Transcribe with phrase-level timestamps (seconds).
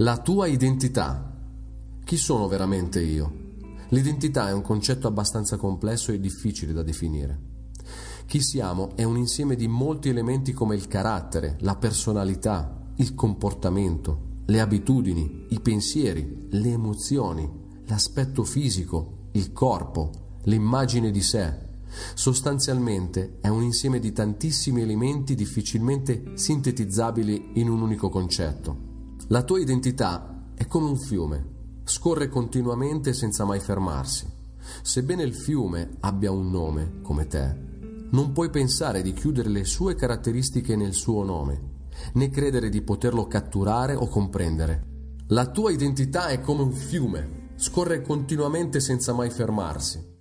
[0.00, 1.30] La tua identità.
[2.04, 3.30] Chi sono veramente io?
[3.90, 7.38] L'identità è un concetto abbastanza complesso e difficile da definire.
[8.24, 14.38] Chi siamo è un insieme di molti elementi come il carattere, la personalità, il comportamento,
[14.46, 17.46] le abitudini, i pensieri, le emozioni,
[17.84, 21.54] l'aspetto fisico, il corpo, l'immagine di sé.
[22.14, 28.88] Sostanzialmente è un insieme di tantissimi elementi difficilmente sintetizzabili in un unico concetto.
[29.32, 31.44] La tua identità è come un fiume,
[31.84, 34.28] scorre continuamente senza mai fermarsi.
[34.82, 37.56] Sebbene il fiume abbia un nome, come te,
[38.10, 41.60] non puoi pensare di chiudere le sue caratteristiche nel suo nome,
[42.14, 44.86] né credere di poterlo catturare o comprendere.
[45.28, 50.18] La tua identità è come un fiume, scorre continuamente senza mai fermarsi.